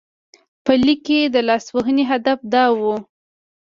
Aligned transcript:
په 0.63 0.73
لیک 0.85 0.99
کې 1.07 1.19
د 1.35 1.37
لاسوهنې 1.49 2.03
هدف 2.11 2.39
دا 2.53 2.65
و. 2.79 2.81